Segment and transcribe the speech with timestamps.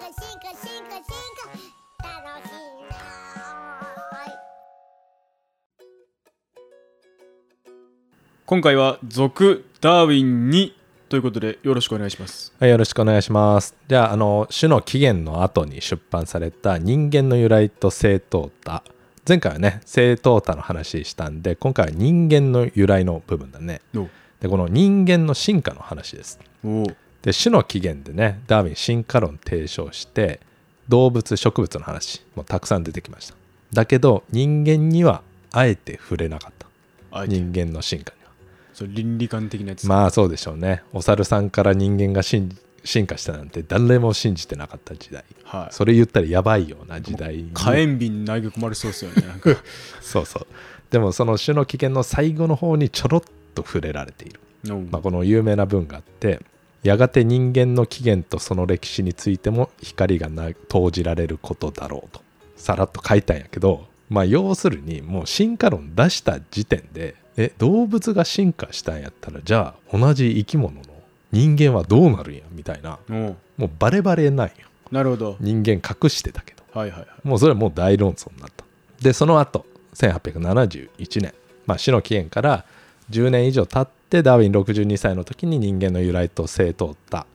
[0.00, 1.04] 化進化進化進
[1.98, 2.54] 化楽しい
[2.88, 2.96] な
[8.46, 10.74] 今回は続ダーウィンに
[11.10, 13.76] ということでよろしくお願いしますはい、よろしくお願いします。
[13.88, 18.82] じゃあ、あの、種の起源の後に出版された人間の由来と正当多。
[19.28, 23.82] 前回はね、正当多の話したんで、今回は人間の由来の部分だね。
[23.94, 24.08] お
[24.40, 26.38] で、この人間の進化の話です。
[27.22, 30.40] おで、種の起源でね、ダーウィン進化論提唱して、
[30.88, 33.34] 動物、植物の話もたくさん出てきました。
[33.72, 35.22] だけど、人間には
[35.52, 36.66] あえて触れなかった。
[37.12, 38.30] あ人間の進化には。
[38.74, 40.82] それ倫理観的なやつまあそうでしょうね。
[40.92, 45.24] お猿さんから人間が進進化したなんて誰も信じてなかった時代。
[45.44, 49.50] はいそれ言ったらやばいような時代に火炎瓶投げ込まれそうですよねなんか
[50.00, 50.46] そうそう。
[50.90, 53.22] でもその種の起源の最後の方にちょろっ
[53.54, 54.40] と触れられている。
[54.64, 56.40] うんまあ、この有名な文があって、
[56.82, 62.22] やがて人間の起源とその歴史についても光がな投じられることだろうと。
[62.56, 70.82] さらっと書いたんやけど、まあ要するにもう進化論出した時点で、え、動物が進化したんやったら、じゃあ同じ生き物の
[71.32, 74.52] 人間はどうなるんやみたいな、おもうバレバレなんよ。
[74.90, 76.60] なるほど人間隠してたけど。
[76.72, 78.64] はいはいはいもうそれはもう大論争になった。
[79.00, 81.34] で、その後、1871年、
[81.66, 82.64] まあ、死の起源から
[83.10, 87.26] 10年以上経って、ダーウィン62歳の時に人間の由来と正当った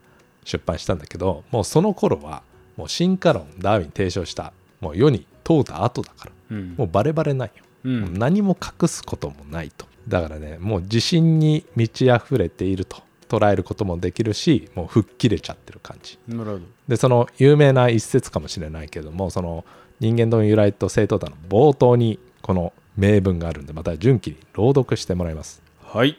[0.44, 2.42] 出版したんだけど、もうその頃は、
[2.76, 7.64] もう進化論、ダーウィン提唱した、もう世に問うた後だから、うんもうバレバレないよ。
[7.84, 9.86] うんもう何も隠すこともないと。
[10.06, 16.18] だからね、もう自信に満ち溢れていると捉えることもできるし、もう吹っ切れちゃってる感じ。
[16.28, 19.64] なるほどでその有名な一節かもしれないけどもその
[19.98, 26.18] 人間の由来と正当多の冒頭にこの名文があるんでまた順記に朗読してもらいますはい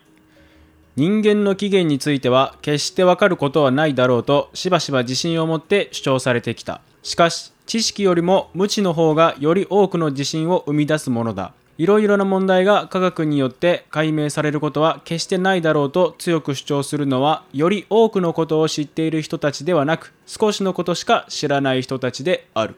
[0.98, 6.82] 人間の起源については決してわかることはないだろうとしばしば自信を持って主張されてきた。
[7.04, 11.54] しかし知識よりも無知の方がより多くの自信を生み出すものだ。
[11.78, 22.74] いろいろな問題が科学によって解明されることは決してないだろうと強く主張するのはより多くのことを知っている人たちではなく少しのことしか知らない人たちである。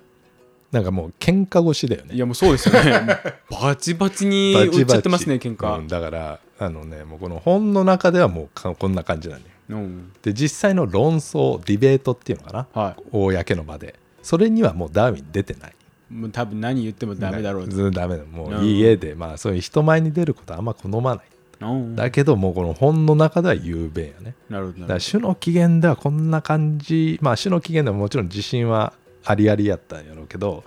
[0.74, 2.16] なんかもう喧嘩腰だよね。
[2.16, 3.18] いやもうそうですよね。
[3.50, 5.80] バチバチにバチバチ売っちゃってますね 喧嘩。
[5.80, 9.56] うんだからあのねもうこの本の中ではもうかこんな感じなんだよ。
[9.70, 10.12] うん。
[10.22, 13.04] で実際の論争ディベートっていうのかな、はい。
[13.12, 13.96] 公の場で。
[14.22, 15.76] それにはもうダーウィン出てない。
[16.12, 17.72] もう多分何言ってもダメだろうと。
[17.72, 18.26] ずダメだ。
[18.26, 21.26] もうんう家でまあそういう人前に出ることはあんま好まない。
[21.62, 21.96] うん。
[21.96, 24.36] だけどもうこの本の中では雄弁やね。
[24.50, 27.20] なるほどだから種の起源ではこんな感じ。
[27.22, 28.94] まあ種の起源でももちろん自信は
[29.24, 30.64] ありありやったんやろうけど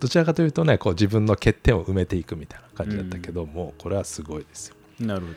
[0.00, 4.74] どちらかというとねこう自分の欠点を埋めていくみたいな感じだったけど、もうこれはすごいですよ。
[4.74, 5.34] どなるほど。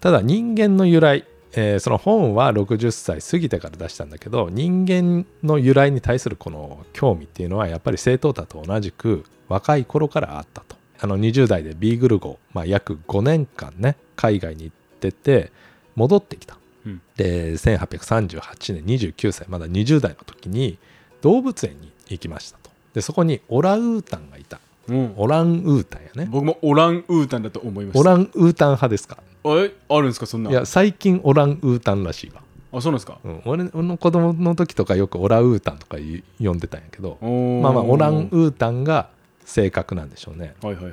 [0.00, 10.76] ただ人間の由来、えーその本は60歳過ぎてから出したんだけど人間の由来に対するこの興味っていうのはやっぱり正当多と同じく若い頃からあったと。
[11.00, 15.52] あの20代でビーグル号、まあ、約5年間ね海外に行ってて
[15.94, 16.58] 戻ってきた。
[16.84, 17.02] うん。
[17.16, 20.78] で1838年29歳まだ20代の時に
[21.22, 22.70] 動物園に行きましたと。
[22.94, 24.56] でそこにオランウータンがいた。
[24.56, 24.67] うん
[25.16, 26.28] オランウータンやね。
[26.30, 28.00] 僕もオランウータンだと思いました。
[28.00, 29.18] オランウータン派ですか？
[29.44, 29.72] え？
[29.88, 30.26] あるんですか？
[30.26, 30.50] そんな。
[30.50, 32.42] いや最近オランウータンらしいわ。
[32.72, 33.18] あそうなんですか？
[33.24, 35.96] うん、俺の子供の時とかよくオランウータンとか
[36.42, 37.16] 呼んでたんやけど
[37.62, 39.08] まあまあオランウータンが
[39.44, 40.54] 正確なんでしょうね。
[40.62, 40.92] はいはいはい。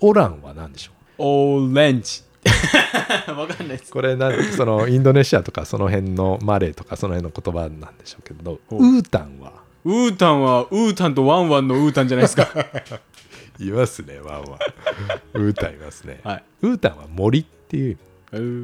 [0.00, 2.22] オランは何でしょオレンジ。
[3.36, 3.90] わかんないです。
[3.90, 9.52] うこれなんそのインドネシアとかその辺のマレーとかその辺の言葉なんでしょうけどウータンは？
[9.84, 12.48] ウータンはウータンとワンワンのウータンじゃないですか
[13.58, 14.58] いますねワンワン。
[15.34, 16.44] ウータンいますね、はい。
[16.62, 17.98] ウータンは森っていう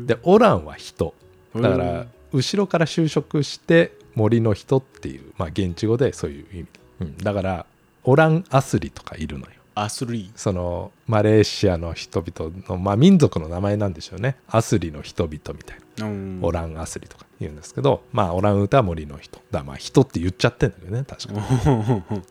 [0.06, 1.14] でオランは人。
[1.54, 6.66] だかうらん後ろから就職して森の人っていう、まあ、現地語でそういう意味、
[7.00, 7.66] うん、だから
[8.04, 9.52] オランアスリとかいるのよ。
[9.74, 10.24] アスリ。
[10.24, 14.36] ーそのマレーシアの人々の、まあ、民族の名前なんでしょうね。
[14.48, 16.38] アスリの人々みたいな、うん。
[16.42, 19.40] オランアスリとか言うんですけどまあオランウータンは森の人。
[19.50, 22.22] だまあ人って言っちゃってんだけどね確かに。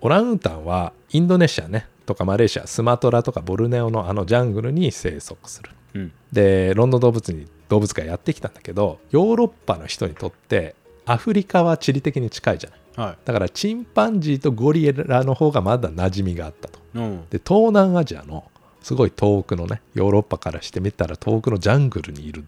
[0.00, 5.70] オランウータンはインドネシアねとかマレーシアスマトラとかボルネオのあのジャングルに生息する。
[5.94, 6.12] うん。
[6.32, 10.74] でロンドン動物に動物がやってきたんだけどヨーロッパの人にとって
[11.04, 13.08] アフリカは地理的に近いじゃない。
[13.08, 13.18] はい。
[13.24, 16.78] だからチンパンジーとゴリラの方がまだ馴染みがあったと。
[16.94, 17.24] うん。
[17.28, 18.50] で東南アジアの
[18.82, 22.44] すごい遠くのねヨーロッパからしてみたら遠くのジャングルにいる。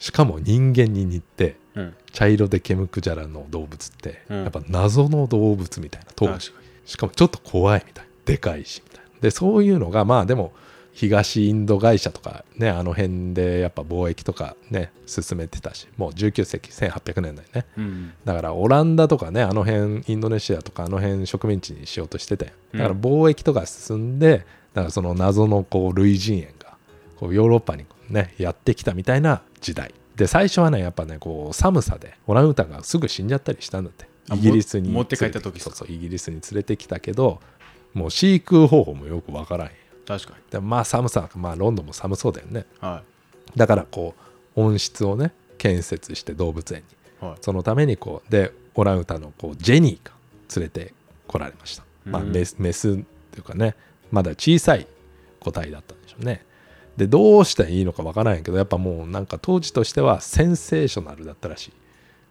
[0.00, 1.94] しかも人間に似てうん。
[2.12, 6.40] 茶色でケムクジャラの動物って、うんやっぱ謎の動物みたいな
[6.84, 8.82] しかもちょっと怖いみたいでかいし
[9.22, 10.52] でそういうのがまあでも
[10.92, 17.66] 東インド会社とかねあの辺でやっぱ貿易とかね進めてたしもう19世紀1800年代ね。
[17.78, 26.76] うんだからオランダとかねあの辺インドネシアとかあの辺植民地にしようとしてたよだから貿易とか進んでだからその謎のこう類人猿が
[27.16, 29.94] こうヨーロッパにねやってきたみたいな時代。
[30.16, 34.12] で最初はねやっぱねこう寒さでオランウータンがすぐ死んじゃったりしたんだって。
[34.28, 37.40] あイギリスにも持って帰った時そうそうイギリスに連れてきたけど
[37.94, 39.72] もう飼育方法もよくわからんよ
[40.06, 40.38] 確かに。
[40.50, 42.66] でまあ寒さまあロンドンも寒そうだよね。
[42.80, 43.02] は
[43.56, 44.14] だからこ
[44.56, 46.82] う温室をね建設して動物園
[47.20, 47.26] に。
[47.28, 47.36] いはい。
[47.40, 50.12] そのためにこうでオランウータンのこうジェニーが
[50.56, 50.94] 連れて
[51.26, 52.32] こられました、まあ、うん。
[52.32, 53.74] メスメスっていうかね
[54.10, 54.86] まだ小さい
[55.40, 56.44] 個体だったんでしょうね。
[56.96, 61.72] でどうしたらいいのかわからないけどやっぱもうなんか当時としてはセンセーショナルだったらしい。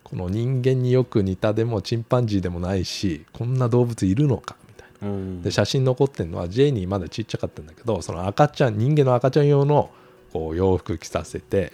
[0.03, 4.70] この人間によく似たでもチンパンジーでもないしこんな動物いるのかみたいな
[5.01, 5.42] うん。
[5.42, 9.89] で写真残ってるのはジェニーまだちっちゃかったんだけどその赤ちゃん人間の赤ちゃん用の
[10.33, 11.74] こう洋服着させて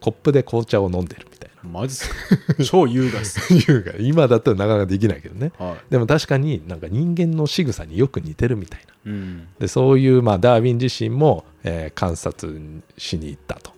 [0.00, 2.14] コップで紅茶を飲んでるみたいマジっすか？
[2.64, 3.52] 超優雅っす。
[3.54, 5.50] ないうか今だったらなかなかできないけどね。
[5.58, 9.10] はでも確かになんか人間の仕草によく似てるみたいな。
[9.10, 9.48] いうん。
[9.58, 12.60] でそういうまあダーウィン自身も、えー観察
[12.98, 13.72] しに行ったと。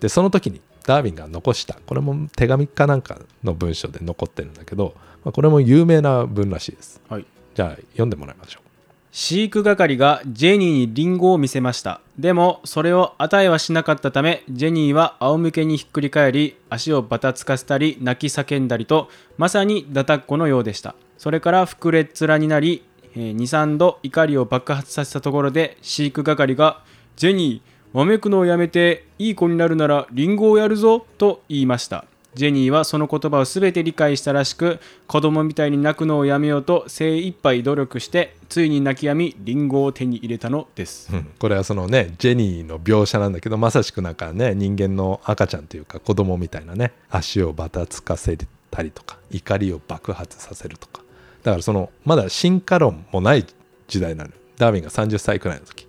[0.00, 1.74] でその時にダーウィンが残した。
[1.86, 7.02] これも手紙かなんかの文章で残ってるんだけど、まあ、これも有名な文らしいです。
[7.10, 8.68] はいじゃあ読んでもらいましょう。
[9.12, 12.02] 飼育係がジェニーにリンゴを見せました。
[12.18, 19.08] でもそれを与えはしなかったためジェニーは仰向けにひっくり返り足をバタつかせたり泣き叫んだりと
[19.38, 20.94] まさにダタっ子のようでした。
[21.16, 26.82] それから膨れっ面になり23度怒りを爆発させたところで飼育係が
[27.16, 32.04] 「ジェニーわめくのをやめていい子になるならリンゴをやるぞ」と言いました。
[32.36, 41.30] ジェニーはその言葉を全て理解したらしく子供みたいに泣くのをやめようと精一杯努力してついに泣き止みリンゴを手に入れたのです、うん。
[41.38, 48.36] これはそのねジェニーの描写なんだけどまさしくなんかね人間の赤ちゃんというか子供みたいなね足をバタつかせ
[48.70, 51.00] たりとか怒りを爆発させるとか。
[51.42, 53.46] だからそのまだ進化論もない
[53.88, 55.88] 時代なのダーウィンが30歳くらいの時。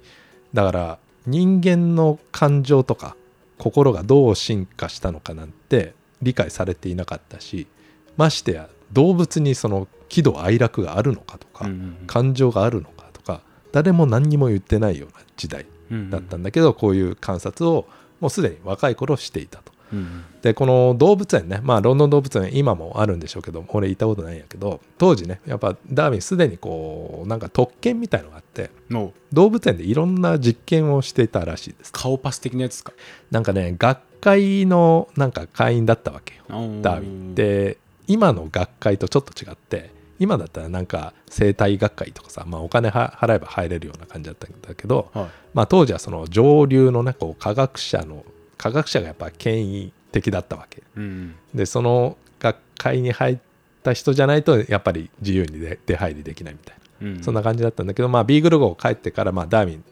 [0.54, 3.18] だから人間の感情とか
[3.58, 7.68] 心がどう進化したのかなんて理解されていなかったし
[8.16, 13.42] ましてや動物にその喜怒哀楽があるのかとか、うんうん感情があるのかとか
[13.72, 17.88] 誰も何にも言ってないような時代うんだったんだけど、こういう観察を
[18.20, 19.72] もうすでに若い頃していたと。
[19.92, 31.92] うんでこの動物園ねまあロンドン動物園今もあるんでしょうけど俺行ったことないんやけど当時ねやっぱダーウィンすでにこうなんか特権みたいのがあっての動物園でいろんな実験をしていたらしいです。
[31.92, 32.94] 顔パス的なやつですか。
[33.32, 36.44] なんかね学会のなんか会員だったわけよ
[36.82, 37.36] ダーウィン。
[37.36, 45.28] で今の学会とちょっと違って今だったらなんか生態学会とかさ、まあ、お金は払えば入れるような感じだったんだけど、はい。
[45.54, 48.24] まあ、当時はその上流のねこう科学者の
[48.68, 50.84] 科学者がやっぱ権威的だったわけ。
[50.96, 51.36] うん。
[51.54, 53.38] でその学会に入っ
[53.84, 57.24] た人じゃないとやっぱり自由に出出入りできないみたいな、うん。
[57.24, 59.84] そんな感じだったんだけど、まあ、ビーグル号帰ってから、まあ、ダーウィン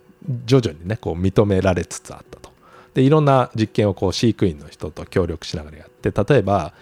[0.45, 2.51] 徐々にねこう認められつつあったと。
[2.94, 6.74] でいろんな実験をこう飼育員の人と協力しながらやって例えば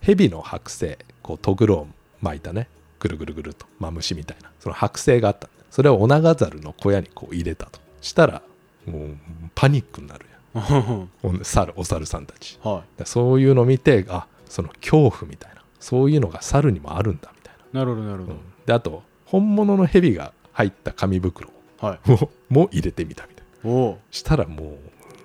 [0.00, 1.86] ヘビの剥製こうトグロを
[2.20, 5.48] 巻いたねぐるぐるぐると、まあ、虫みたいなその剥製があった。
[5.70, 7.80] それをオナガザルの小屋にこう入れたと。
[8.00, 8.42] したら
[8.86, 9.16] もう
[9.54, 12.58] パニックになるお 猿お猿さんたち。
[12.64, 12.98] い。
[12.98, 15.62] でそういうのを見てあその恐怖みたいな。
[15.80, 17.84] そういうのが猿にもあるんだみたいな。
[17.84, 18.40] るほどなるほな、うん。
[18.66, 22.12] であと本物のヘビが入った紙袋どはい。
[22.12, 23.70] をも入れてみたみたいな。
[23.70, 23.98] おお。
[24.10, 24.78] したらも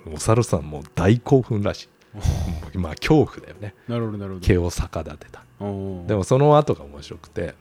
[0.08, 1.90] うお猿さんも大興奮らし
[2.74, 2.78] い。
[2.78, 3.76] まあ恐怖だよね。
[3.88, 4.46] なるほどなるほど。
[4.46, 5.44] 毛を逆立てた。
[5.60, 7.54] でもその後が面白くて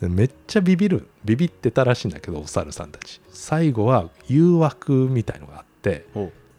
[0.00, 3.20] でめっちゃビビるビビってたらしいんだけどお猿さんたち。
[3.30, 6.06] 最後は誘惑みたいのがあって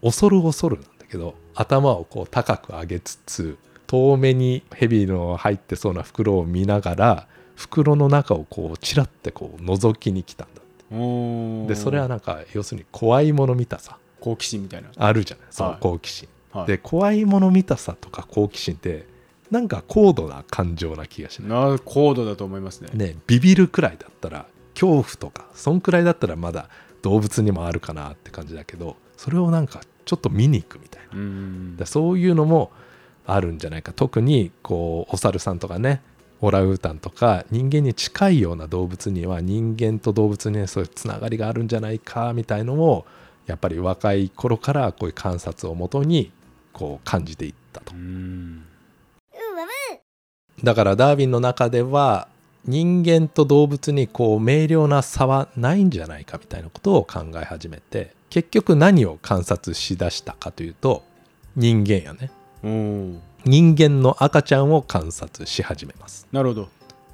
[0.02, 11.68] 恐る恐るなんだけど頭をこう高く上げつつ遠目に蛇の入ってそうな袋を見ながら袋の中をこうチラッてこう覗きに来たんだおー。
[11.68, 13.98] でそれはなんか要するに怖いもの見たさ。
[14.20, 14.90] 好奇心みたいな。
[14.96, 15.80] あるじゃないそのはい。
[15.82, 16.68] 好奇心、はい。
[16.68, 19.06] で怖いもの見たさとか好奇心って
[19.52, 21.50] なんか高度な感情な気がしない。
[21.50, 22.90] な高度だと思いますね。
[22.94, 26.70] ねビビるくらいだったら恐怖とかそんくらいだったらまだ
[27.02, 31.18] 動物にもあるかなって感じだけどそれをなんかちょっと見に行くみたいな。
[31.18, 31.76] うん。
[31.76, 32.72] でそういうのも
[33.26, 33.92] あるんじゃないか。
[33.92, 36.02] 特にこうお猿さんとかね
[36.40, 43.06] オランウータンとか人間に近いような動物には人間と動物にねそういうつながりがあるんじゃないかみたいのを
[43.46, 46.32] やっぱり若い頃からこういう観察をもとに
[46.72, 47.94] こう感じていったと。
[50.64, 52.30] だからダーウィンの中では
[52.64, 61.04] 人間と動物にこう明瞭な差はないんじゃないかみたいなことを考え始めて結局何を観察しだしたかというと
[61.56, 62.32] 人間やね。
[63.46, 66.28] 人間の赤ちゃんを観察し始めます。
[66.32, 66.70] なるほど。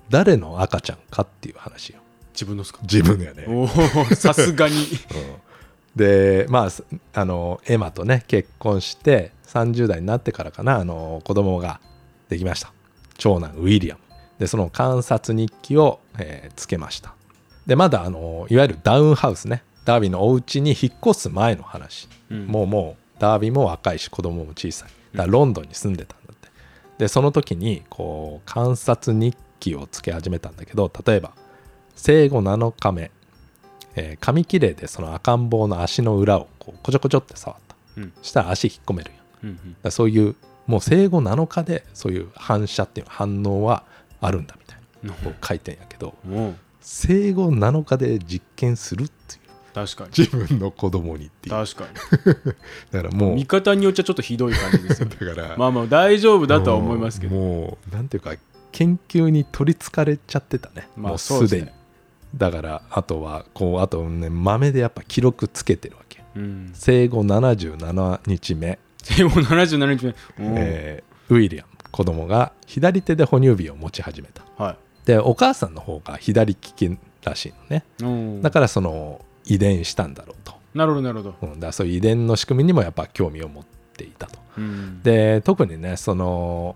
[0.09, 1.99] 誰の赤ちゃんかっていう話よ。
[2.33, 2.79] 自分のっすか？
[2.81, 3.67] 自分やね、おお
[4.15, 4.75] さすがに。
[4.75, 4.85] うん。
[5.95, 11.79] でまあすあのエマとね結婚して30代になってからかなあの子供が
[12.27, 12.73] できました。
[13.17, 14.01] 長男ウィリアム。
[14.39, 17.13] でその観察日記を、えーつけました。
[17.65, 22.47] でまだあのいわゆるダウンハウスねダービーのお家に引っ越す前の話、うん。
[22.47, 24.89] もうもうダービーも若いし子供も小さい。
[25.13, 26.49] だからロンドンに住んでたんだって。
[26.97, 31.31] でその時にこう観察日記をつけ始めたんだけど例えば
[31.95, 33.11] 生後7日目。
[33.95, 38.13] えー紙切れでその赤ん坊の足の裏をこうこちょこちょって触った、うん。
[38.21, 39.11] したら足引っ込める
[39.43, 39.59] やんうん。
[39.63, 40.35] うんらそういう
[40.67, 43.83] もう生後7日でそういう反射っていう反応は
[44.19, 45.13] あるんだみたいな。
[45.13, 46.15] こう書いてんやけど
[46.81, 49.44] 生後7日で実験するっていう
[49.75, 50.11] 確かに。
[50.17, 51.65] 自分の子供にっていう。
[51.65, 51.85] 確か
[52.91, 53.29] だからもう。
[53.31, 55.17] に見方によっちゃちょっとひどい感じですよね。
[55.19, 55.57] だから。
[55.57, 57.35] まあまあ大丈夫だとは思いますけど。
[57.35, 58.35] もうなんていうか
[58.71, 61.67] 研究に取りつかれちゃってたね、まあもうすでに。
[62.37, 66.23] だからあとはこうあとね豆でやっぱ記録つけてるわけ。
[66.37, 66.71] うん。
[66.73, 70.15] 生後77日目、生後77日目。
[70.39, 71.69] えーウィリアム。
[71.91, 74.43] 子供が左手で哺乳瓶を持ち始めた。
[74.63, 74.77] はい。
[75.05, 78.41] でお母さんの方が左利きらしいのね。
[78.41, 81.35] だからその遺伝したんだろうと、なるほどなるほど。
[81.41, 83.65] うん、だそういう遺伝の仕組みにもやっぱ興味を持っ
[83.97, 84.39] ていたと。
[84.57, 85.01] うん。
[85.03, 86.75] で特にねその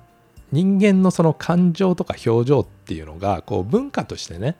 [0.51, 4.55] 人間のその感情とか表情っていうのがこう文化としてね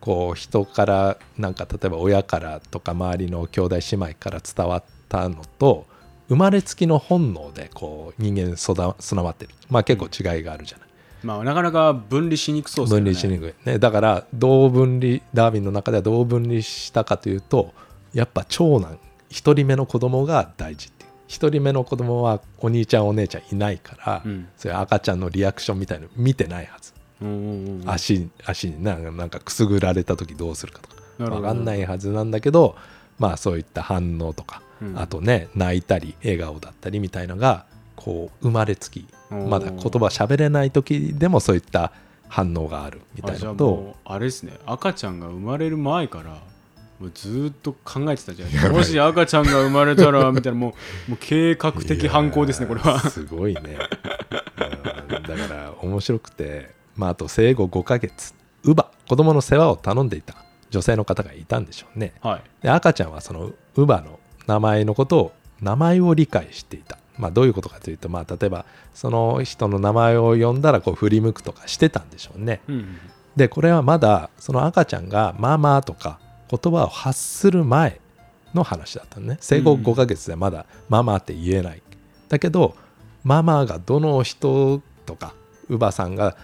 [0.00, 5.86] こう人からなんか例えば親からとか周りの兄弟姉妹から伝わったのと
[6.28, 9.54] 生まれつきの本能でこう人間備備わってる。
[9.70, 10.87] まあ結構違いがあるじゃない、
[11.22, 13.04] まあなかなか分離しにくそうですよね。
[13.04, 17.72] 分離しにくい、ね、だからどう分離ダーウィンの中ではどう分離したかというと
[18.14, 18.98] やっぱ長男
[19.30, 21.10] 1人目の子供が大事っていう。
[21.28, 24.48] 1人目の子供はお兄ちゃんお姉ちゃんいないから、うん。
[24.56, 27.90] そういう赤ちゃんのリアクションみたいの見てないはず、うんうんうん。
[27.90, 30.96] 足足になんかなんかくすぐられた時どうするかとか。
[31.18, 32.76] 分かんないはずなんだけど
[33.18, 34.98] まあそういった反応とか、うん。
[34.98, 37.66] あとね泣いたり笑顔だったりみたいのが
[38.08, 41.92] こう生まれつきまだ言葉喋れない時でもそういった
[42.26, 43.76] 反応があるみたいなことを。
[43.76, 44.52] もうあれですね。
[44.64, 46.40] 赤ちゃんが生まれる前から
[46.98, 50.72] もうずーっと考えてたじゃないですかもし赤ちゃんが生まれたらみたいなもう
[51.12, 52.98] もう計画的犯行ですねこれは。
[52.98, 58.34] ーすごいね、うんだから面白くて、まあ、あと生後5ヶ月
[58.64, 60.34] 乳母子供の世話を頼んでいた。
[60.70, 62.12] 女性の方がいたんでしょうね。
[62.22, 62.42] はい。
[62.62, 72.60] で赤ちゃんはその乳母の名前のことを名前を理解していた、まあ、どういうことかというと、まあ、例えばその人の名前を呼んだらこう振り向くとかしてたんでしょうね。
[72.68, 72.98] うんうん
[73.36, 76.18] でこれはまだその赤ちゃんが「ママ」とか
[76.50, 78.00] 言葉を発する前
[78.52, 79.38] の話だったのね。
[79.40, 81.82] 生後うん5ヶ月でまだ「ママ」って言えない。
[82.28, 82.74] だけど
[83.22, 85.34] ママがどの人とか
[85.68, 86.36] 乳母さんが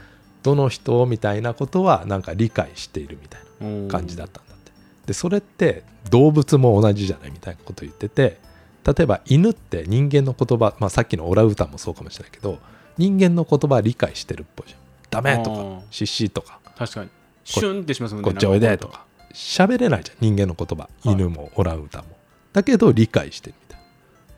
[0.44, 4.70] どの人みたいなことはなんか理解しているみたいな感じだったんだって。
[5.06, 8.38] でそれって動物も同じじゃないみたいなこと言ってて
[8.86, 12.58] 例えば犬って人間の言葉、まあ、さっきのオラウータンもそうかもしれないけど
[12.98, 14.80] 人間の言葉は理解してるっぽいじゃん。
[15.10, 15.50] ダメと
[15.80, 16.60] かシッシとか。
[16.76, 17.10] 確かに。
[17.44, 19.04] シュンってしますもんねこっちおいでとか。
[19.32, 20.88] 喋れないじゃん人間の言葉。
[21.04, 21.12] い。
[21.12, 22.10] 犬もオランウータンも。
[22.52, 23.80] だけど理解してるみたい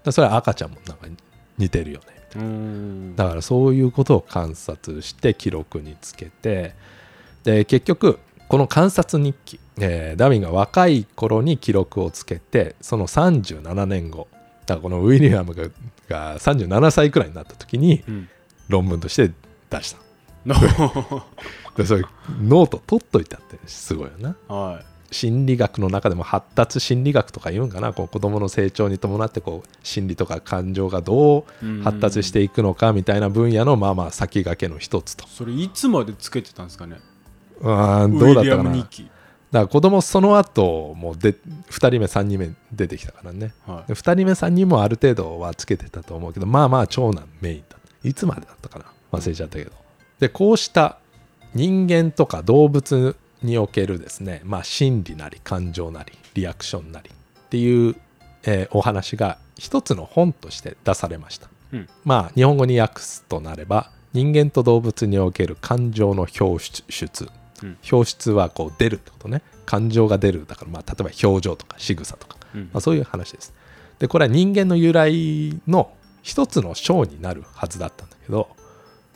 [0.05, 0.13] な。
[0.13, 1.07] それは赤ちゃんもなんか
[1.59, 2.07] 似てるよね。
[2.35, 6.75] みたいなだからそういうことを観察して記録につけて。
[7.45, 14.29] で結局この観察日記、えーダーウィンが若い頃に記録をつけてその37年後
[14.75, 15.65] だこのウィリアムが
[16.09, 18.29] が37歳くらいになった時にうん。
[18.69, 19.31] 論文として
[19.71, 19.99] 出した。
[20.45, 20.55] の
[21.77, 22.05] でそれ
[22.41, 24.37] ノート取っといたってすごいよな。
[24.49, 24.83] は
[25.13, 27.93] 心理学の中でも発達心理学とか言うんかな。
[27.93, 35.27] こう子どもの成長に伴ってこう心理とか感情がどいう発達していくのかみたいな分野のまあまあ先駆けの一つと。
[35.29, 36.99] それいつまでつけてたんですかね？
[37.63, 38.77] あーどうだったかな。
[38.77, 38.89] だ
[39.61, 41.37] から子供その後もで2
[41.71, 43.55] 人目3人目出てきたからね。
[43.67, 43.89] はい。
[43.89, 48.85] で2人目3人もある程度はつけてたと思うけどまあまあ長男メインだいつまでだったかな。
[49.13, 49.73] 忘れちゃったけど。
[50.21, 50.99] でこうした
[51.55, 57.97] 人間とか動物におけるですねまあ心理なり感情なりリアクションなりっていう、
[58.45, 61.89] えーお話が一つの本として出されました、うん。
[62.05, 67.31] まあ日本語に訳すとなれば人間と動物における感情の表出うん
[67.91, 69.43] 表出はこう出るってことね。
[69.65, 70.47] 感情が出る。
[70.47, 72.37] だからまあ例えば表情とか仕草とか。
[72.55, 72.61] うん。
[72.73, 73.55] まあ、そういう話です。
[73.99, 78.49] でこれは人間の由来の一つの章になるはずだったんだけど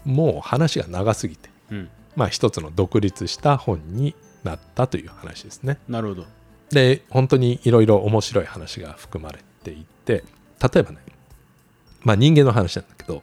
[0.05, 1.89] もう話が長すぎてうん。
[2.17, 5.79] まあ一つの独立した本になったという話ですね。
[5.89, 6.27] なるほど。
[6.71, 10.25] で本当にいろいろ面白い話が含まれていて
[10.63, 10.99] 例えばね
[12.03, 13.23] まあ人間の話なんだけど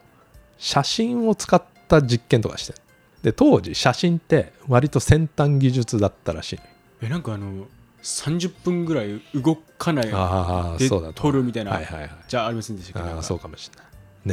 [0.57, 2.79] 写真を使った実験とかしてる
[3.23, 6.59] で当時写真って割と先端技術だったらしい
[7.01, 7.67] えなんかあの
[8.03, 12.11] 30分ぐらい動かないでああそうだと撮るみたいな、はいはいはい。
[12.27, 13.85] じゃあありませんでしたそうかもしれない。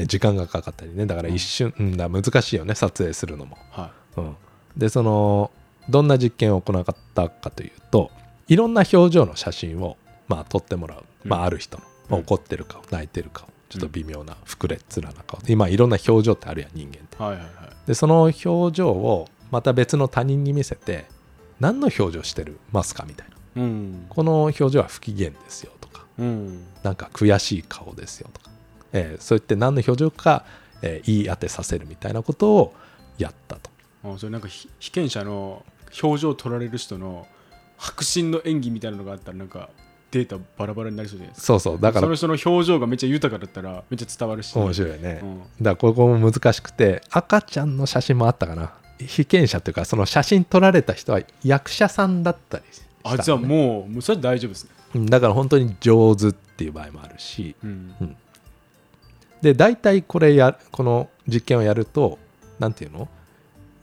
[0.02, 1.06] ね時間がかかったりね。
[1.06, 4.36] だから一瞬、うん、だ難しいよね撮影するのも、はうん、
[4.76, 5.50] でその
[5.88, 8.10] どんな実験を行ったかというと
[8.48, 9.96] いろんな表情の写真を
[10.28, 12.24] まあ撮ってもらう、まあ、ある人の、まあうん。
[12.24, 15.40] 怒ってる顔泣いてる顔ちょっと微妙な膨れっ面な顔。
[15.48, 17.16] 今いろんな表情ってあるやん人間って。
[17.16, 21.06] い、はいはいはいでその表情をまた別の他人に見せて
[21.60, 22.58] 何の表情してる？
[22.72, 23.62] ますかみたいな。
[23.62, 24.06] うん。
[24.08, 26.64] この表情は不機嫌ですよとかうん。
[26.82, 28.50] なんか悔しい顔ですよとか、
[28.92, 30.44] えーそう言って何の表情か、
[30.82, 32.74] えー言い当てさせるみたいなことを
[33.18, 33.70] やったと。
[34.04, 35.64] あそれなんかひ被験者の
[36.02, 37.26] 表情を取られる人の
[37.78, 39.68] 迫真の演技みたいなのがあったらなんか
[40.14, 41.46] データバラバラになりそうじゃないですか。
[41.46, 41.80] そうそう。
[41.80, 42.02] だから。
[42.02, 44.56] その人の表情がめっちゃ豊かだったらめっちゃ伝わるし。
[44.56, 45.38] 面白いよね、うん。
[45.60, 48.72] だからここも難しくて赤ちゃんの写真もあったかな。
[48.98, 53.20] 被験者というかその写真撮られた人は役者さんだったりしたのね。
[53.20, 54.70] あじゃあもうもうそれは大丈夫ですね。
[54.94, 55.06] うん。
[55.06, 57.56] だから本当に上手っていう場合もあるし。
[57.64, 58.16] うん。
[59.42, 62.20] で大体これやこの実験をやると
[62.60, 63.08] 何て言う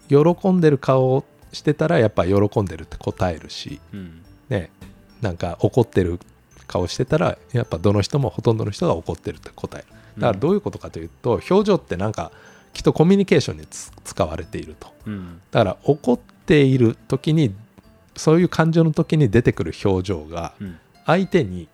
[0.10, 0.34] の？
[0.36, 3.82] 喜んでる顔をしてたらやっぱ喜んでるって答えるし。
[3.94, 4.22] うん。
[4.50, 4.72] ね
[5.22, 6.20] なんか怒ってる
[6.68, 9.88] 顔してたらやっぱどの人もほとんどの人が怒ってるって答える。
[10.18, 12.32] だからどういうことかというと表情ってなんか
[12.74, 14.88] きっとコミュニケーションにつ使われていると。
[15.06, 15.42] うん。
[15.51, 17.54] だから怒っている時に
[18.16, 20.78] そういう感情の時に出てくる表情がうん。
[21.06, 21.68] 相手に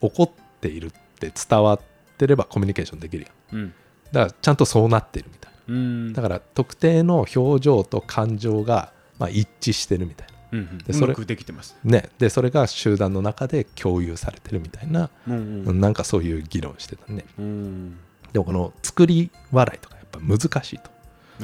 [0.00, 1.80] 怒っているって伝わっ
[2.18, 3.60] てればコミュニケーションできるやん。
[3.60, 3.74] うん。
[4.12, 6.12] だからちゃんとそうなってるみたいうん。
[6.12, 10.78] なだから特定の表情と感情がまあ一致してるみたいなうんうん。
[10.78, 11.76] でそれできてます。
[11.84, 15.80] ねでそれが集団の中で共有されてるみたいな、うんうん。
[15.80, 17.24] なんかそういう議論してたね。
[17.38, 17.96] うん。
[18.32, 20.90] でもこの作り笑いとかやっぱ難しいと。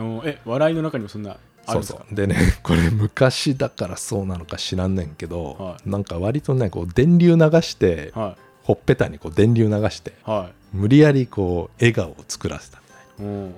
[0.04, 1.36] おえ笑いの中にもそんな
[1.66, 1.98] あるんですか？
[1.98, 2.14] そうそう。
[2.14, 10.12] でね これ昔だからそうなのか知らんねんけど、はなんか割とねこう電流流してはほっぺたにこう電流流してい。
[10.24, 12.80] は無理やりこう笑顔を作らせた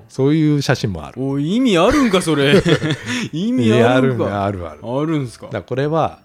[0.08, 1.22] そういう写真もある。
[1.22, 2.62] お意味あるんかそれ。
[3.32, 5.48] 意味あるんねかあるあるあるんすか？
[5.50, 6.20] だこれは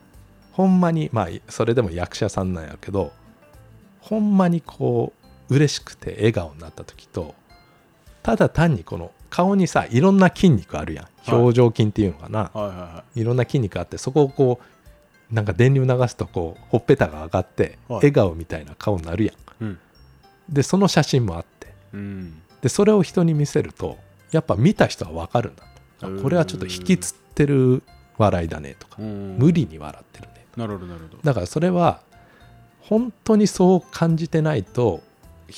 [0.51, 3.11] ほんまにまあそれでも役者さんなんやけど
[4.01, 5.13] ほんまにこ
[5.49, 7.35] う嬉しくて笑顔になった時と
[8.23, 11.05] ただ単にこの顔にさいろんな筋肉あるやん。
[11.05, 11.35] はい。
[11.39, 14.59] 表情筋っていうのかな、はいはいはいろんな筋肉あってそこをこ
[15.31, 17.97] うなんか電流流すとこうほっぺたが上がってはい。
[17.97, 19.79] 笑顔みたいな顔になるやん、うん。
[20.49, 21.67] でその写真もあって。
[21.93, 23.97] うんでそれを人に見せると
[24.31, 25.63] やっぱ見た人は分かるんだ
[25.99, 26.07] と。
[26.07, 27.83] あこれはちょっと引きつってる
[28.17, 29.37] 笑いだねとかうん。
[29.37, 31.17] 無理に笑ってるねなるほどなるほど。
[31.23, 32.01] だからそれは
[32.81, 35.01] 本当にそう感じてないと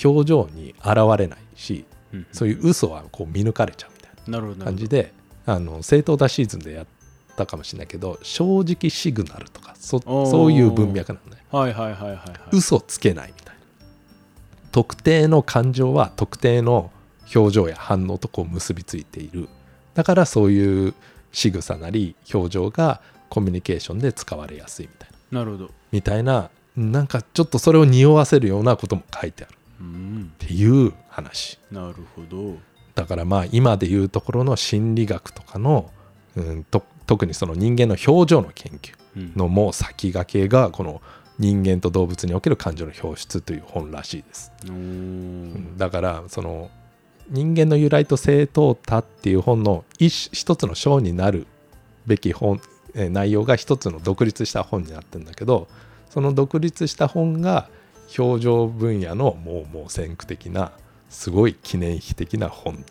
[0.04, 5.14] 表情に現れないしうんそういう嘘はこう見抜かれちゃうみたいな感じで
[5.46, 6.88] あの正当だシーズンでやっ
[7.36, 12.30] たかもしれないけど正直シグナルとかそそういう文脈なのねはいはいはいはいはい。
[12.52, 13.49] 嘘つけないみたいな
[14.72, 16.92] 特定の感情は特定の
[17.36, 19.50] 表情や反応とこう結びついている。
[19.94, 20.94] だからそういう
[21.32, 25.40] 仕草なり表情がコミュニケーションで使われやすいみたいな。
[25.40, 25.72] なるほど。
[25.92, 29.58] みたいななんかちょっとそれを匂わせるようなことも書いてある。
[29.82, 30.32] うん。
[30.34, 31.60] っていう話。
[31.72, 32.58] なるほど。
[32.96, 35.92] だからまあ今でいうところの心理学とかの、
[36.36, 39.34] うん、と特にその人間の表情の研究うん。
[39.36, 41.02] のもう先駆けがこの
[41.40, 44.52] 人間と動物における感情の表出という本らしいです、
[45.78, 46.70] だからその
[47.30, 51.48] 人間の由来と正当多っていう本の一一つの章になる
[52.06, 52.60] べき本
[52.96, 55.68] えー内容が一つの独立した本になってるんだけど
[56.10, 57.70] その独立した本が
[58.18, 60.72] 表情分野のもうもう先駆的な
[61.10, 62.84] すごい記念碑的な本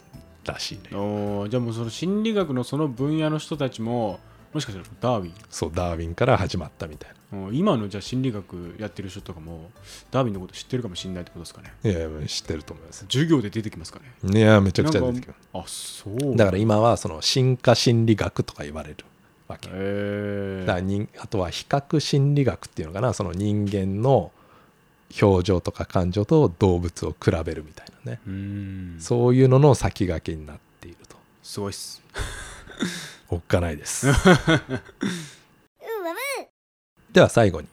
[0.44, 0.84] らしいね。
[0.90, 4.20] じゃあもうその心理学のその分野の人たちも
[4.54, 5.34] もしかしたらダーウィン？
[5.50, 7.17] そうダーウィンから始まったみたいうん
[7.52, 9.70] 今のじゃあ心理学やってる人とかも
[10.10, 11.74] ダーウィンのこと知ってるかもしれないってことですかね。
[11.82, 13.00] ないやいや知ってると思います。
[13.00, 14.38] 授業で出てきますかね。
[14.38, 15.34] いやめちゃくちゃ出てきま
[15.66, 16.08] す。
[16.08, 16.36] あそう。
[16.36, 19.04] だから今はその進化心理学とか言われる
[19.46, 19.68] わけ。
[19.72, 23.12] えだから人あとは比較心理学っていうのかな。
[23.12, 24.32] その人間の
[25.20, 28.96] 表情とか感情と動物を比べるみたいなね、うん。
[29.00, 31.16] そういうのの先駆けになっていると。
[31.42, 32.02] すごいっす。
[33.30, 34.06] おっかないです
[37.18, 37.66] では最後に、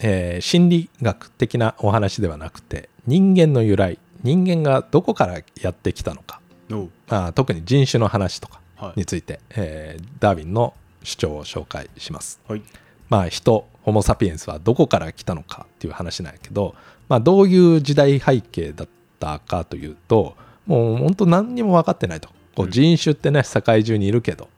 [0.00, 9.00] えー心理学的なお話ではなくて人間の由来人間がどこからやってきたのか、のまあ、特に人種の話とかはい。
[9.00, 12.40] について、えーダーウィンの主張を紹介します。
[12.48, 12.62] はい。
[13.10, 16.74] まあ人ホモ・サピエンスはどこから来たのかっていう話なんやけど、
[17.10, 18.88] まあ、どういう時代背景だっ
[19.20, 22.30] たかというともう本当何にも分かってないと。
[22.54, 22.70] こううん。
[22.70, 24.48] 人種ってね世界中にいるけど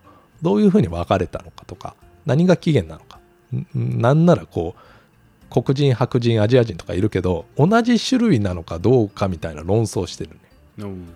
[0.43, 3.08] どういうふうに分かれたのかとか何が起源なのかん
[3.75, 4.81] なんならこう
[5.51, 10.37] 黒人白人アジア人とかいるけど同じ種類なのかどうかみたいな論争をしてるね。
[10.79, 11.09] うん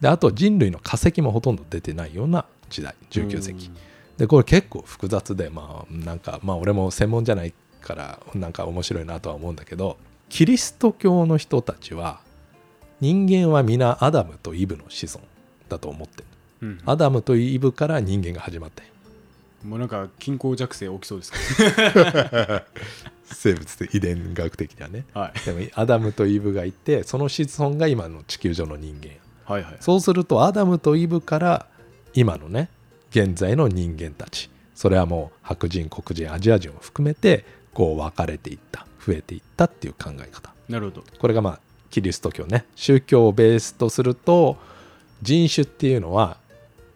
[0.00, 3.70] であと人類の化石もほとんど出てないような時代19世紀。
[4.18, 9.96] でこれ結構複雑でまあなんかまあ俺も専門じゃないからなんか面白いなとは思うんだけど
[10.28, 12.20] キリスト教の人たちは
[13.00, 15.26] 人間は皆アダムとイブの子孫
[15.68, 16.24] だと思ってる。
[16.62, 16.68] うん。
[16.68, 18.92] うんアダムとイブから人間が始まったんよ
[19.64, 21.38] もうなんか近交弱勢起きそうですけ
[23.24, 25.06] 生物的遺伝学的にはね。
[25.14, 25.40] どはい。
[25.46, 29.08] でもアダムとイブがいてその子孫が今の地球上の人間。
[29.08, 29.14] や
[29.46, 29.76] はいはい。
[29.80, 31.66] そうするとアダムとイブから
[32.12, 32.68] 今のね
[33.10, 34.50] 現在の人間たち。
[34.74, 40.52] それはもう白人黒人アジア人を含めてこう分かれていった増えていったっていう考え方。
[40.68, 41.04] なるほど。
[41.18, 42.66] これがまあキリスト教ね。
[42.74, 44.58] 宗教をベースとすると
[45.22, 46.38] 人種っていうのは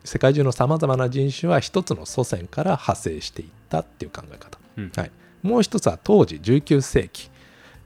[0.08, 4.92] 世界中のさまざまな人種は一つの祖先から派生していったっていう考え方、うん。
[4.96, 5.10] はい、
[5.42, 7.30] もう一つは当時19世紀、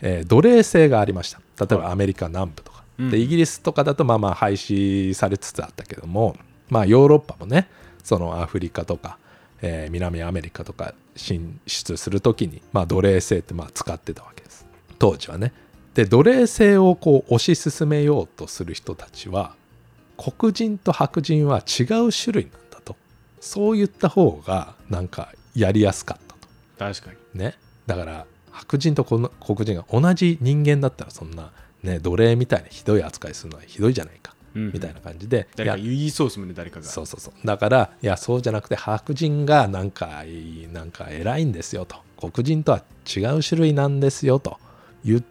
[0.00, 1.40] えー奴隷制がありました。
[1.66, 3.11] 例えばアメリカ南部とか、うん。
[3.11, 6.37] でイギリスとかだとまあまあ廃止されつつあったけども
[6.70, 7.68] まあヨーロッパもね
[8.04, 9.18] そのアフリカとか、
[9.61, 14.64] えー南アメリカとか進出するときに、まあ、奴隷制ってまあ使ってたわけです。
[15.00, 15.52] 当時はね。
[15.94, 19.56] で奴隷制をこう推し進めようとする人たちは
[20.22, 22.96] 黒人と白人は違う種類なんだと。
[23.40, 26.48] そう言った方がなんかやりやすかったと。
[26.78, 27.40] 確かに。
[27.40, 27.56] ね。
[27.87, 31.50] だから白人とこの黒人が同じ人間だったらそんな
[31.82, 34.72] ね奴隷みたいなひどい扱いするのはひどいじゃないか、うんうん。
[34.72, 36.87] みたいな感じで誰か言いそうですもんね誰かが。
[36.87, 37.46] そうそうそう。
[37.46, 41.96] だからいやそうじゃなくて白人がなんかいいなんか偉いんですよと。
[42.20, 44.58] 黒人とは違う種類なんですよと
[45.04, 45.24] 言っ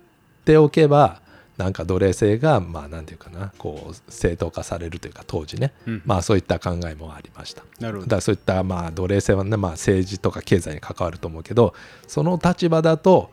[0.44, 1.22] ておけば
[1.62, 6.02] なんか奴隷制がまあなんていうかなこう正当化されるというか当時ね、うん。
[6.06, 7.64] まあそういった考えもありました。
[7.80, 8.06] なるほど。
[8.06, 11.76] だからそういったまあ奴隷制はね、まあ、政治とか経済に関わると思うけど
[12.08, 13.30] その立場だと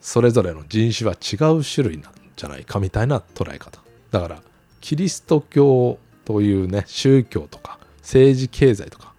[0.00, 3.80] それぞれの人種は違う種類なんじゃないかみたいな捉え方。
[4.10, 4.42] だから
[4.80, 9.12] キリスト教というね宗教とか政治経済とか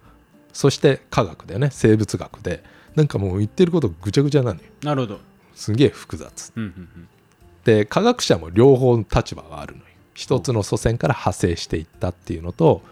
[0.52, 2.62] そして科学だよね生物学で
[2.94, 4.66] なんかもう言ってることぐちゃぐちゃなのよ。
[4.82, 5.20] なるほど。
[5.54, 6.52] すげえ複雑。
[6.56, 7.08] うんうんうん
[7.64, 9.86] で科学者も両方立場があるのよ。
[10.14, 12.82] 一つの祖先から派生していったっていうのと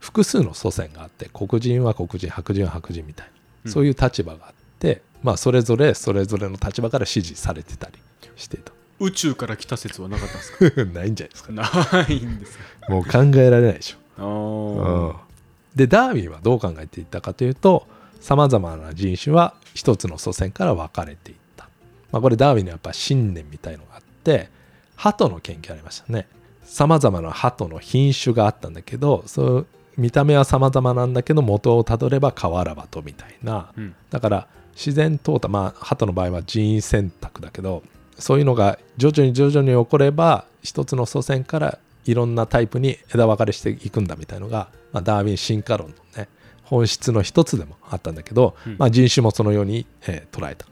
[0.00, 3.32] 複数の祖先があって黒人は黒人白人は白人みたいな、
[3.66, 3.72] うん。
[3.72, 7.94] そういう立場があってまあそれぞれそれぞれの立場から支持されてたり
[8.36, 10.84] してた宇宙から来た説はなかったんですか？
[10.92, 11.52] ないんじゃないですか。
[11.52, 12.92] ないんですか？
[12.92, 13.98] もう考えられないでしょ。
[14.18, 15.76] あうん。
[15.76, 17.86] でダーウィンはどう考えていったかというと
[18.20, 21.68] さまざまな人種は一つの祖先から分かれていった、
[22.12, 23.91] まあ、これダーウィンのやっぱ信念みたいのがあ
[24.22, 24.48] って
[24.94, 26.28] 鳩の研究ありましたね。
[26.62, 29.66] さまざまな鳩の品種があったんだけどそう
[29.98, 33.72] 見た目はさまざまなんだけど元をたどれば瓦鳩みたいな。
[33.76, 33.94] うん。
[34.10, 37.82] だから自然淘汰まあ鳩の場合は人為選択だけど
[38.18, 46.28] そういうのが徐々に徐々に起これば一つの祖先からいろんなタイプに枝分かれしていくんだみたいのが、まあ、ダーウィン進化論のね
[46.62, 48.76] 本質の一つでもあったんだけど、うん。
[48.78, 50.66] まあ、人種もそのように、えー捉えた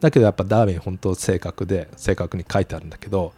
[0.00, 3.32] だけどやっぱダーウィン本当正確で正確に書いてあるんだけど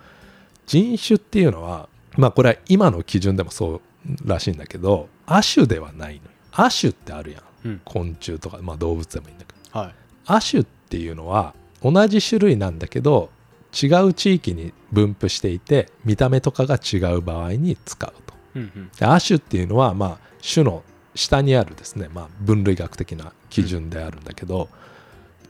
[0.67, 3.81] 人種っていうのはまあこれは今の基準でもそう
[4.25, 6.31] らしいんだけど亜種ではないのよ。
[6.53, 7.43] 亜種ってあるやん。
[7.65, 7.81] うん。
[7.85, 9.79] 昆虫とか、まあ、動物でもいいんだけど。
[9.79, 9.95] はい。
[10.27, 13.31] 亜種っていうのは同じ種類なんだけど
[13.73, 18.35] 違う地域に分布していて見た目とかが違う場合に使うと。
[18.57, 18.91] うんうん。
[18.99, 20.83] で亜種っていうのはまあ種の
[21.15, 24.69] 下にあるですね、まあ、分類学的な基準であるんだけど、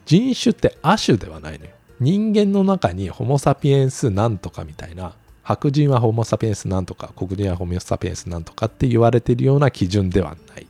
[0.04, 1.70] 人種って亜種ではないのよ。
[2.00, 10.66] 人間の中にホモ・サピエンスなんとかみたいな白人はホモ・サピエンスなんとか黒人はホモ・サピエンスなんとかって言われているような基準ではない。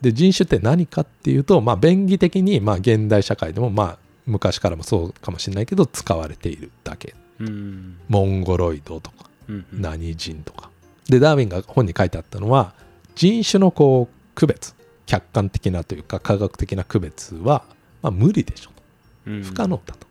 [0.00, 7.14] で人種って何かっていうと、まあ、便宜的に、まあ、現代社会でもまあ昔からもそうかもしれないけど使われているだけ。
[7.38, 7.98] うん。
[8.08, 9.26] モンゴロイドとか
[9.72, 10.70] 何人とか。
[11.08, 12.72] でダーウィンが本に書いてあったのは
[13.14, 14.74] 人種のこう区別
[15.06, 17.64] 客観的なというか科学的な区別は、
[18.02, 18.82] まあ、無理でしょと。
[19.30, 19.42] うん。
[19.42, 20.10] 不可能だと。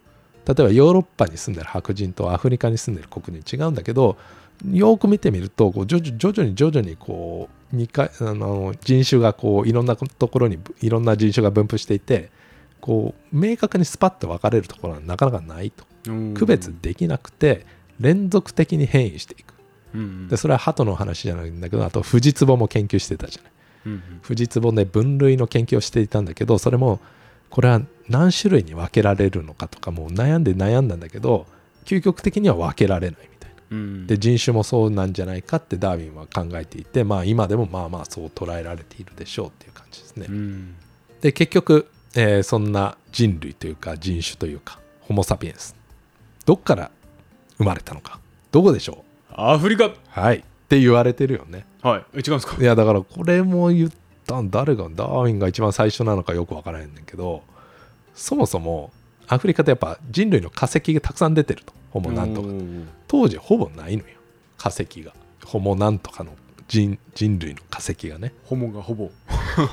[0.49, 4.17] 例えばヨーロッパに住んでる白人とアフリカに住んでる黒人違うんだけど
[4.71, 12.31] よく見てみるとこう徐々に徐々にこう二回あの人種がこういろんなところにいろんな人種が分布していて
[12.81, 15.85] こう明確にスパッと分かれるところはなかなかないと。
[16.07, 16.33] うん。
[16.33, 17.65] 区別できなくて
[17.99, 19.53] 連続的に変異していく。
[19.93, 20.27] うんうん。
[20.29, 23.51] でそれは鳩の話じゃないんだけどあとフジツボも研究してたじゃない。
[23.85, 24.01] うんうん。
[24.23, 26.99] フジツボで分類の研究をしていたんだけどそれも
[27.49, 31.45] これは何種類に分けられるのかとかもう悩んで悩んだんだけど
[31.85, 33.55] 究極的には分けられないみたいな。
[33.71, 34.07] うん。
[34.07, 40.27] で人種もそうなんじゃないかってダーウィンは考えていてまあ今でもまあまあそう捉えられているでしょうっていう感じですね。
[40.29, 40.75] うん。
[41.21, 45.75] で結局、えーそんな人類というか人種というかホモ・サピエンス。
[46.45, 46.91] どっから
[47.57, 48.19] 生まれたのか。
[48.51, 49.85] どこでしょアフリカ。
[49.87, 50.37] うはい。
[50.37, 51.65] って言われてるよね。
[51.81, 52.05] はい。
[52.13, 52.57] え違うんですか？
[52.61, 53.89] いやだからこれも言っ
[54.49, 57.43] 誰がダーウィンが一番最初なのかよくわからないんだけど
[58.13, 58.91] そもそも
[59.29, 61.71] アフリカってやっぱ人類の化石がたくさん出てると。
[61.91, 62.47] ホモなんとか。
[63.07, 64.09] 当時ほぼないのよ。
[64.57, 65.13] 化石が。
[65.45, 66.31] ホモなんとかの
[66.67, 68.33] 人人類の化石がね。
[68.45, 69.11] ホモがほぼ。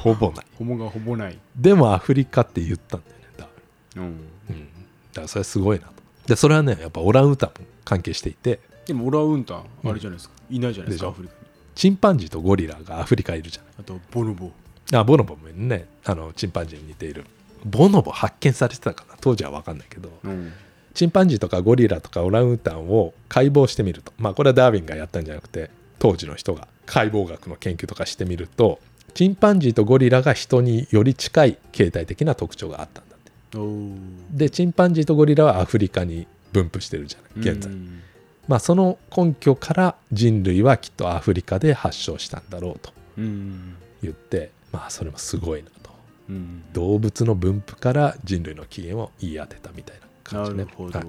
[0.02, 0.46] ほぼない。
[0.58, 1.38] ホモがほぼない。
[1.56, 3.48] でもアフリカって言ったんだよねダー
[3.96, 4.04] ウィン。
[4.04, 4.10] うん。
[4.10, 4.68] うん、
[5.12, 5.92] だからそれすごいなと。
[6.26, 8.60] でそれはねやっぱオランウータンも関係していて。
[8.86, 10.34] でもオランウータンあれじゃないですか。
[10.50, 11.34] いないじゃないですかアフリカ。
[11.34, 11.36] に
[11.76, 14.46] チンパンジーとゴリラがアフリカいるじゃあとボノボ。
[14.46, 15.86] ないあボノボもね。
[16.04, 17.26] あのチンパンジーに似ている。
[17.64, 19.16] ボノボ発見されてたかな？
[19.20, 20.10] 当時は分かんないけど。
[20.24, 20.52] うん。
[20.94, 24.12] チンパンジーとかゴリラとかオランウータンを解剖してみると。
[24.16, 28.80] まあこれはダーウィンがやったんじゃなくて当時の人が解剖学の研究とかしてみると
[29.12, 34.38] チンパンジーとゴリラが人により近い形態的な特徴があったんだって。
[34.38, 37.70] でチンパンジーとゴリラはアフリカに分布してるじゃない現在。
[37.70, 38.00] うん
[38.48, 45.90] まあ、その根拠から人類はきっとアフリカで発祥したんだろうとうん言ってまあそれもすごいなと。
[46.28, 50.66] うん動物の分布から人類の起源を言い当てたみたいな感じね。
[50.76, 51.04] はい。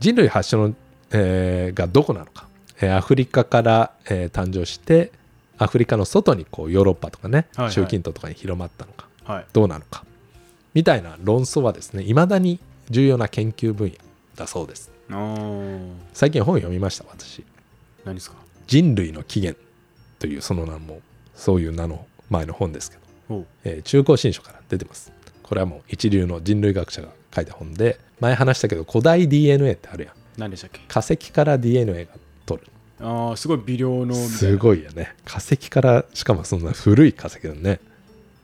[0.00, 0.74] 人類発祥の、
[1.12, 2.46] えーがどこなのか、
[2.80, 5.12] えーアフリカから、えー誕生して
[5.58, 7.74] アフリカの外にこうヨーロッパとかね、はいはい。
[7.74, 9.06] 中近東とかに広まったのか。
[9.24, 9.46] はい。
[9.52, 10.04] どうなのか。
[10.74, 13.94] みたいな論争はですねいまだに重要な研究分野
[14.36, 14.90] だそうです
[16.12, 17.44] 最近本読みました私。
[18.04, 18.36] 何ですか？
[18.66, 19.60] 人類の起源
[20.18, 21.00] というその名も
[21.34, 22.96] そういう名の前の本ですけ
[23.28, 25.12] ど、えー中高新書から出てます。
[25.42, 30.14] これはもう一流の人類学者が書いた本で前話したけど古代 DNA ってあるやん。
[30.38, 30.80] 何でしたっけ？
[30.86, 32.12] 化石から DNA が
[32.46, 32.68] 取る。
[33.04, 35.14] ああすごい微量のすごいよね。
[35.24, 37.80] 化石からしかもそんな古い化石だね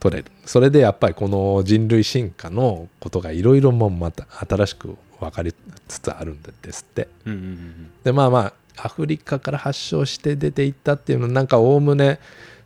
[0.01, 0.31] 取れる。
[0.47, 5.55] それでやっぱりこの人類進化のことがいろいろもまた新しく分かり
[5.89, 7.09] つつあるんですって。
[7.25, 12.21] うんうんうんでまあまあアフリカから発祥して出ていったっていうのなんかおおむね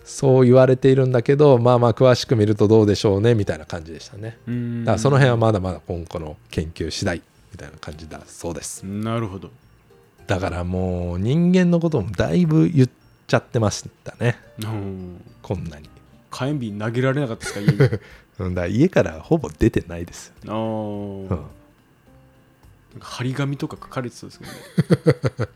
[0.04, 4.38] そう言われているんだけどまあまあ詳しく見るとどうでしょうねみたいな感じでしたね。
[4.46, 4.84] うん。
[4.84, 8.82] だからその辺はまだまだ今後の研究次第みたいな感じだそうです。
[8.82, 9.50] なるほど。
[10.26, 12.88] だからもう人間のこともだいぶ言っ
[13.26, 14.36] ちゃってましたね。
[14.64, 15.88] うんこんなに、
[16.30, 21.30] 火炎瓶投げられなかったですか家 家からほぼ出てないですよ、あー。
[21.30, 21.59] うん
[22.92, 25.48] なんか張り紙とか書かれてそうですけどね。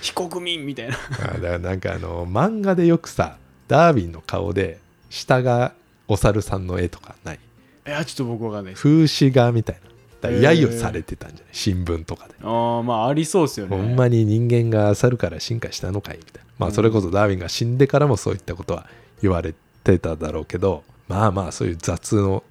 [0.00, 0.96] 非国民みたいな。
[0.96, 3.36] あだからなんかあの漫画でよくさ
[3.68, 4.78] ダーウィンの顔で
[5.10, 5.74] 下が
[6.08, 7.38] お猿さんの絵とかない？
[7.86, 9.90] いやちょっと僕わかんない風刺画みたいな。
[10.20, 11.46] だ揶揄されてたんじゃない？
[11.52, 13.76] 新聞とかで、ああまあありそうですよね。
[13.76, 16.18] ほんまに人間が猿から進化したのかい？
[16.18, 16.50] みたいな。
[16.58, 18.86] まあそれこそダーウィンが死んでからもそういったことは
[19.22, 22.42] 言われてただろうけどまあまあそういう雑の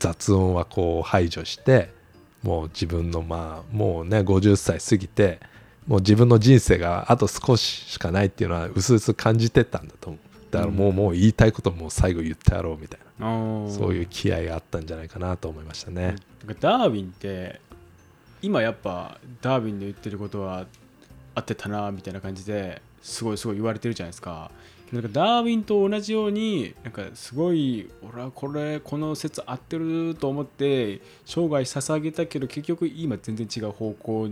[0.00, 1.90] 雑音はこう排除して
[2.42, 5.40] もう自分のまあもうね50歳過ぎて
[5.86, 10.32] もう自分の人生があと少ししかないっていうのはうすうす感じてたんだと思う。
[10.50, 16.16] だからもう,、もう言いたいこともう最後言ってやろうみたいなそういう気合があったんじゃないかなと思いましたね。
[16.60, 17.60] ダーウィンって
[18.42, 20.66] 今やっぱダーウィンの言ってることは
[21.34, 24.50] 合ってたなみたいな感じですごいすごい言われてるじゃないですか
[24.92, 34.28] なんかダーウィンと同じようになんかすごい俺はこれこの説合ってると思って生涯捧げたけど結局今全然違う方向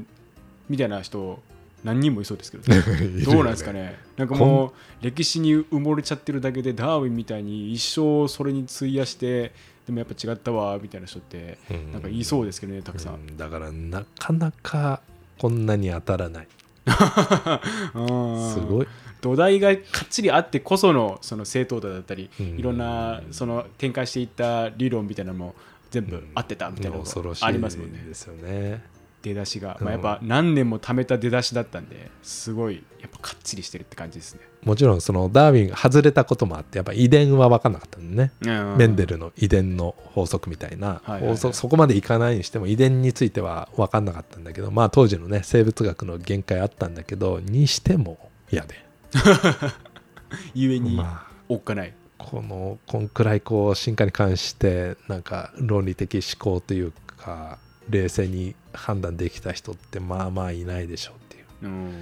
[0.68, 1.42] みたいな人
[1.83, 2.64] 何人もいそうですけど、
[3.25, 3.99] どうなんですかね。
[4.18, 9.53] なんかもう歴史に埋もれちゃってるだけでダーウィンみたいに一生それに費やして
[9.87, 11.92] でもやっぱ違ったわみたいな人ってうん。
[11.92, 13.37] なんか言いそうですけどねたくさん、うん。
[13.38, 15.01] だからなかなか
[15.38, 16.49] こんなに当たらない。
[16.87, 16.92] す
[18.55, 18.87] すごい
[19.20, 22.46] 土台がかっちりあってこそのその正当度だったり、うん。
[22.59, 25.54] いろんなその展開していった理論みたいなのも
[25.90, 28.02] 全部合ってたみたいなのがありますもんね。
[28.06, 28.83] ですよね。
[29.22, 29.85] 出だしが、うん。
[29.85, 38.33] まあ、やっぱ何年も貯めた出だしだったんですごいやっぱかっちりしてるって感じですね、もちろんそのダーウィンが外れたこともあってやっぱ遺伝は分かんなかったんでね、
[38.76, 48.74] メンデルの遺伝の法則みたいな、はいはいそこまでいかないにしても遺伝については分かんなかったんだけどまあ当時のね生物学の限界あったんだけどにしても嫌で
[50.55, 51.01] ゆえに
[51.49, 61.92] おっかない、まあ、このこんくらいこう進化に関してなんか論理的思考というか冷静に判断できた人ってまあまあいないでしょうっていう、う、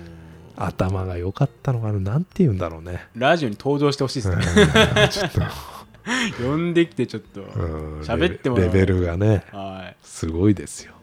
[0.57, 3.07] 頭が良かったのかなんて言うんだろうね。
[3.14, 5.40] ラジオに登場してほしいですね、ちょっと。
[6.42, 7.42] 呼んできてちょっと
[8.03, 8.66] 喋ってもらう。
[8.66, 10.94] レベルがね、はい、すごいですよ。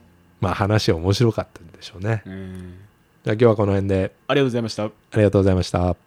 [0.41, 2.73] まあ話面白かったんでしょうね、うん。
[3.25, 4.13] じゃあ今日はこの辺で。
[4.27, 4.83] ありがとうございました。
[4.83, 6.04] ありがとうございました。